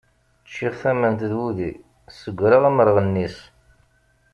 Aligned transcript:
Ččiɣ 0.47 0.73
tament 0.81 1.21
d 1.29 1.31
wudi, 1.39 1.71
ssegreɣ 2.13 2.63
amerɣennis. 2.69 3.37